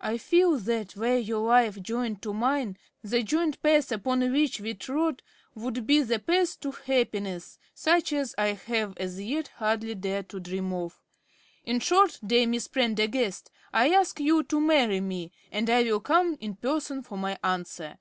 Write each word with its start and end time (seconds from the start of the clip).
I 0.00 0.16
feel 0.16 0.58
that, 0.58 0.94
were 0.94 1.16
your 1.16 1.44
life 1.48 1.82
joined 1.82 2.22
to 2.22 2.32
mine, 2.32 2.78
the 3.02 3.24
joint 3.24 3.60
path 3.64 3.90
upon 3.90 4.20
which 4.30 4.60
we 4.60 4.74
trod 4.74 5.24
would 5.56 5.88
be 5.88 6.02
the 6.02 6.20
path 6.20 6.60
to 6.60 6.70
happiness, 6.70 7.58
such 7.74 8.12
as 8.12 8.32
I 8.38 8.52
have 8.52 8.96
as 8.96 9.20
yet 9.20 9.48
hardly 9.58 9.96
dared 9.96 10.28
to 10.28 10.38
dream 10.38 10.72
of. 10.72 11.00
In 11.64 11.80
short, 11.80 12.20
dear 12.24 12.46
Miss 12.46 12.68
Prendergast, 12.68 13.50
I 13.72 13.90
ask 13.92 14.20
you 14.20 14.44
to 14.44 14.60
marry 14.60 15.00
me, 15.00 15.32
and 15.50 15.68
I 15.68 15.82
will 15.82 15.98
come 15.98 16.36
in 16.38 16.54
person 16.54 17.02
for 17.02 17.18
my 17.18 17.36
answer. 17.42 17.98